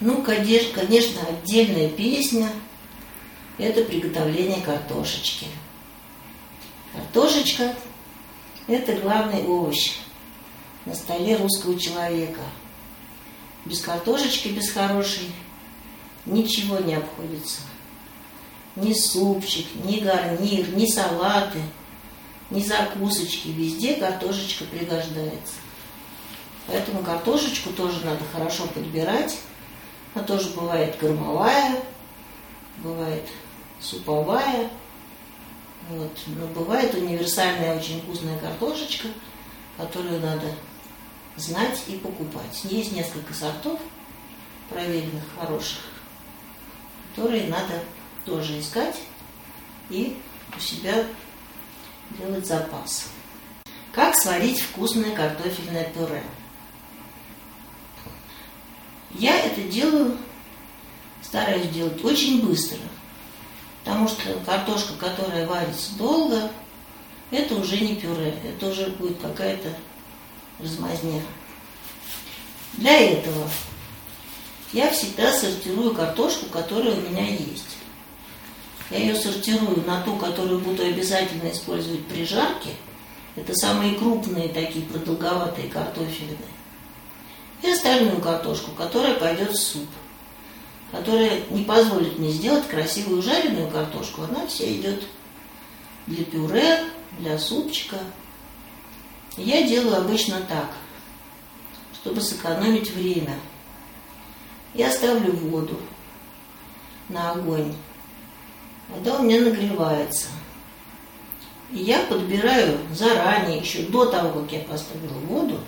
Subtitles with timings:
[0.00, 2.50] Ну, конечно, отдельная песня–
[3.58, 5.46] это приготовление картошечки.
[6.92, 7.74] Картошечка–
[8.66, 9.92] это главный овощ
[10.84, 12.40] на столе русского человека.
[13.64, 15.30] Без картошечки, без хорошей,
[16.26, 17.60] ничего не обходится.
[18.76, 21.62] Ни супчик, ни гарнир, ни салаты,
[22.50, 23.48] ни закусочки.
[23.48, 25.54] Везде картошечка пригождается.
[26.66, 29.38] Поэтому картошечку тоже надо хорошо подбирать.
[30.14, 31.82] Она тоже бывает кормовая,
[32.78, 33.28] бывает
[33.80, 34.70] суповая.
[35.90, 36.18] Вот.
[36.26, 39.08] Но бывает универсальная очень вкусная картошечка,
[39.76, 40.46] которую надо
[41.36, 42.64] знать и покупать.
[42.64, 43.80] Есть несколько сортов
[44.70, 45.80] проверенных, хороших,
[47.10, 47.82] которые надо
[48.24, 48.96] тоже искать
[49.90, 50.16] и
[50.56, 51.04] у себя
[52.18, 53.08] делать запас.
[53.92, 56.22] Как сварить вкусное картофельное пюре?
[59.14, 60.16] Я это делаю,
[61.22, 62.78] стараюсь делать очень быстро,
[63.84, 66.50] потому что картошка, которая варится долго,
[67.30, 69.68] это уже не пюре, это уже будет какая-то
[70.58, 71.22] размазня.
[72.74, 73.48] Для этого
[74.72, 77.76] я всегда сортирую картошку, которая у меня есть.
[78.90, 82.70] Я ее сортирую на ту, которую буду обязательно использовать при жарке.
[83.36, 86.36] Это самые крупные такие продолговатые картофельные.
[87.64, 89.88] И остальную картошку, которая пойдет в суп.
[90.90, 94.24] Которая не позволит мне сделать красивую жареную картошку.
[94.24, 95.02] Она вся идет
[96.06, 96.84] для пюре,
[97.18, 97.96] для супчика.
[99.38, 100.72] Я делаю обычно так,
[101.94, 103.38] чтобы сэкономить время.
[104.74, 105.80] Я ставлю воду
[107.08, 107.74] на огонь.
[108.90, 110.26] Вода у меня нагревается.
[111.72, 115.58] И я подбираю заранее, еще до того, как я поставила воду,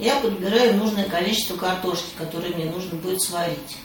[0.00, 3.76] я подбираю нужное количество картошки, которое мне нужно будет сварить.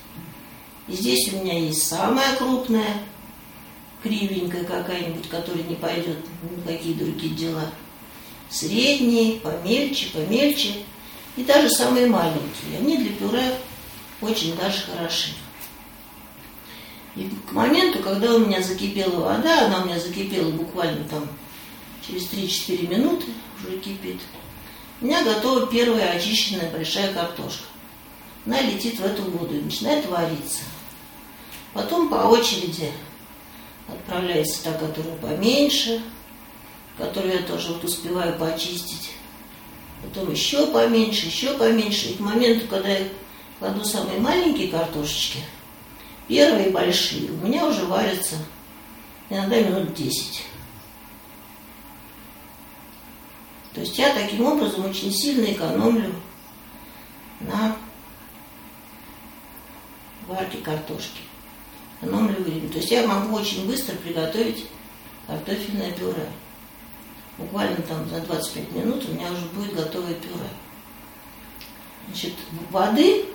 [0.87, 3.01] И здесь у меня есть самая крупная,
[4.01, 6.17] кривенькая какая-нибудь, которая не пойдет
[6.65, 7.69] на какие другие дела.
[8.49, 10.69] Средние, помельче, помельче.
[11.35, 12.77] И даже самые маленькие.
[12.79, 13.57] Они для пюре
[14.21, 15.31] очень даже хороши.
[17.17, 21.27] И к моменту, когда у меня закипела вода, она у меня закипела буквально там
[22.07, 23.27] через 3-4 минуты,
[23.59, 24.21] уже кипит,
[25.01, 27.63] у меня готова первая очищенная большая картошка.
[28.45, 30.61] Она летит в эту воду и начинает вариться.
[31.73, 32.91] Потом по очереди
[33.87, 36.01] отправляется та, которая поменьше,
[36.97, 39.11] которую я тоже вот успеваю почистить.
[40.01, 42.09] Потом еще поменьше, еще поменьше.
[42.09, 43.07] И к моменту, когда я
[43.59, 45.39] кладу самые маленькие картошечки–
[46.27, 48.35] Первые большие у меня уже варятся
[49.29, 50.43] иногда минут 10.
[53.75, 56.15] То есть я таким образом очень сильно экономлю
[57.41, 57.75] на
[60.27, 61.19] варке картошки.
[62.01, 62.69] Экономлю время.
[62.69, 64.65] То есть я могу очень быстро приготовить
[65.27, 66.25] картофельное пюре.
[67.37, 70.49] Буквально там за 25 минут у меня уже будет готовое пюре.
[72.07, 72.33] Значит,
[72.71, 73.25] воды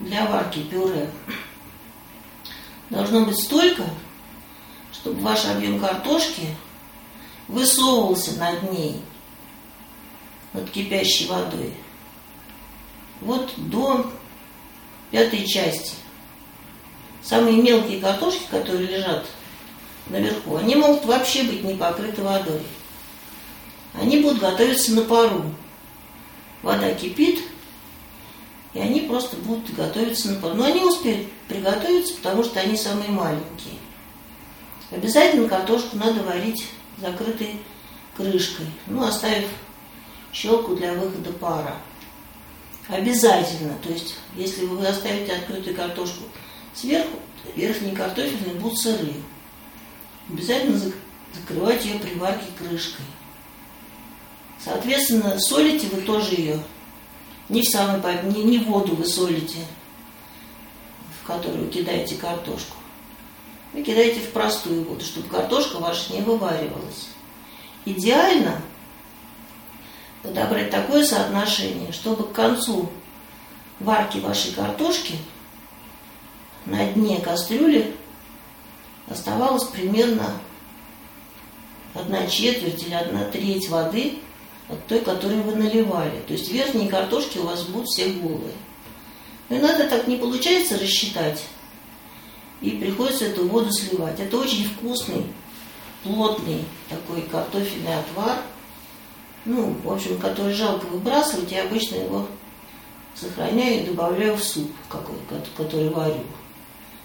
[0.00, 1.10] для варки пюре
[2.90, 3.84] должно быть столько,
[4.92, 6.54] чтобы ваш объем картошки
[7.48, 9.00] высовывался над ней,
[10.52, 11.74] над кипящей водой,
[13.20, 14.10] вот до
[15.10, 15.94] пятой части.
[17.22, 19.26] Самые мелкие картошки, которые лежат
[20.06, 22.62] наверху, они могут вообще быть не покрыты водой.
[23.94, 25.44] Они будут готовиться на пару.
[26.62, 27.40] Вода кипит,
[28.72, 30.54] и они просто будут готовиться на пару.
[30.54, 33.74] Но они успеют приготовиться, потому что они самые маленькие.
[34.90, 36.66] Обязательно картошку надо варить
[36.98, 37.56] закрытой
[38.16, 39.48] крышкой, ну, оставив
[40.32, 41.76] щелку для выхода пара.
[42.88, 43.76] Обязательно.
[43.82, 46.24] То есть, если вы оставите открытую картошку
[46.74, 47.18] сверху,
[47.54, 49.16] верхние картофельные будут сырые.
[50.28, 50.80] Обязательно
[51.32, 53.04] закрывать ее при варке крышкой.
[54.62, 56.62] Соответственно, солите вы тоже ее
[57.48, 59.58] не в самый не, не воду вы солите,
[61.20, 62.76] в которую кидаете картошку.
[63.72, 67.08] Вы кидаете в простую воду, чтобы картошка ваша не вываривалась.
[67.84, 68.60] Идеально
[70.22, 72.90] подобрать такое соотношение, чтобы к концу
[73.78, 75.14] варки вашей картошки
[76.66, 77.96] на дне кастрюли
[79.08, 80.32] оставалось примерно
[81.94, 84.18] одна четверть или одна треть воды
[84.68, 86.20] от той, которую вы наливали.
[86.26, 88.54] То есть верхние картошки у вас будут все голые.
[89.48, 91.42] Но иногда так не получается рассчитать,
[92.60, 94.20] и приходится эту воду сливать.
[94.20, 95.26] Это очень вкусный,
[96.04, 98.42] плотный такой картофельный отвар,
[99.44, 102.26] ну, в общем, который жалко выбрасывать, и обычно его
[103.14, 105.16] сохраняю и добавляю в суп, какой,
[105.56, 106.22] который варю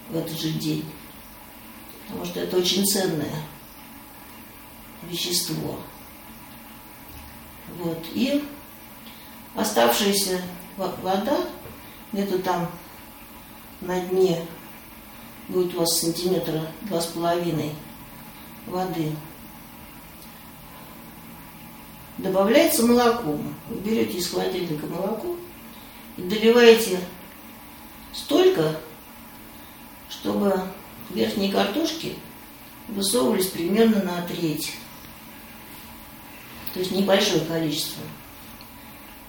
[0.09, 0.85] в этот же день.
[2.07, 3.35] Потому что это очень ценное
[5.03, 5.77] вещество.
[7.79, 8.05] Вот.
[8.13, 8.43] И
[9.55, 10.41] оставшаяся
[10.77, 11.39] вода,
[12.11, 12.69] где-то там
[13.81, 14.45] на дне
[15.47, 17.71] будет у вас сантиметра два с половиной
[18.67, 19.11] воды.
[22.17, 23.37] Добавляется молоко.
[23.69, 25.35] Вы берете из холодильника молоко
[26.17, 26.99] и доливаете
[28.13, 28.79] столько,
[30.09, 30.61] чтобы
[31.09, 32.15] верхние картошки
[32.87, 34.73] высовывались примерно на треть.
[36.73, 38.03] То есть небольшое количество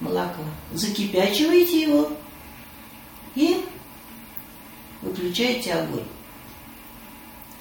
[0.01, 0.43] молока.
[0.73, 2.13] Закипячиваете его
[3.35, 3.65] и
[5.03, 6.05] выключаете огонь.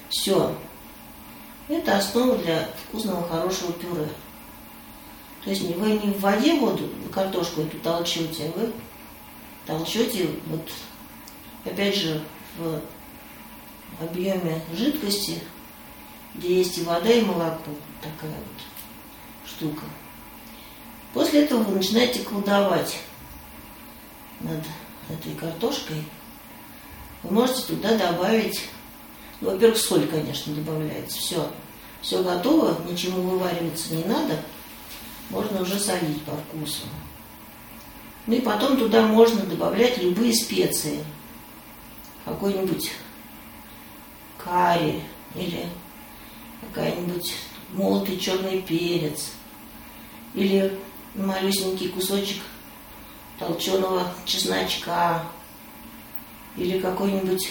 [0.08, 0.56] Все.
[1.68, 4.08] Это основа для вкусного хорошего пюре.
[5.46, 8.72] То есть вы не в воде воду, картошку эту толчете, а вы
[9.64, 10.68] толчете вот
[11.64, 12.20] опять же
[12.58, 12.82] в
[14.00, 15.40] объеме жидкости,
[16.34, 17.70] где есть и вода, и молоко.
[18.02, 19.84] Такая вот штука.
[21.14, 22.98] После этого вы начинаете колдовать
[24.40, 24.64] над
[25.08, 26.02] этой картошкой.
[27.22, 28.62] Вы можете туда добавить,
[29.40, 31.18] ну, во-первых, соль, конечно, добавляется.
[31.18, 31.48] Все.
[32.02, 34.42] Все готово, ничему вывариваться не надо.
[35.30, 36.84] Можно уже солить по вкусу.
[38.26, 41.04] Ну и потом туда можно добавлять любые специи.
[42.24, 42.90] Какой-нибудь
[44.38, 45.02] карри
[45.34, 45.68] или
[46.60, 47.34] какая-нибудь
[47.72, 49.32] молотый черный перец
[50.34, 50.78] или
[51.14, 52.42] малюсенький кусочек
[53.38, 55.22] толченого чесночка
[56.56, 57.50] или какой-нибудь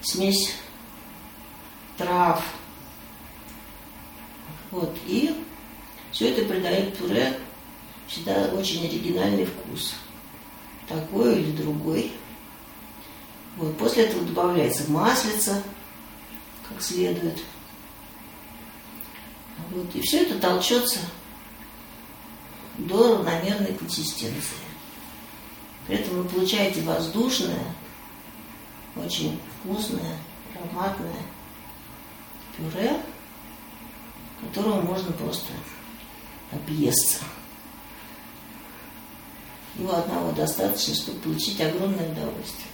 [0.00, 0.54] смесь
[1.96, 2.42] трав.
[4.70, 4.96] Вот.
[5.06, 5.34] И
[6.14, 7.36] все это придает пюре
[8.06, 9.94] всегда очень оригинальный вкус.
[10.88, 12.12] Такой или другой.
[13.56, 13.76] Вот.
[13.76, 15.60] После этого добавляется маслица,
[16.68, 17.42] как следует.
[19.70, 19.92] Вот.
[19.96, 21.00] И все это толчется
[22.78, 24.58] до равномерной консистенции.
[25.88, 27.74] При этом вы получаете воздушное,
[28.94, 30.16] очень вкусное,
[30.54, 31.22] ароматное
[32.56, 33.00] пюре,
[34.40, 35.52] которого можно просто
[36.52, 37.20] объесться.
[39.76, 42.68] Его одного достаточно, чтобы получить огромное удовольствие.